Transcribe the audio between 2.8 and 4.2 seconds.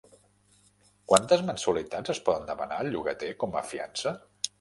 al llogater com a fiança?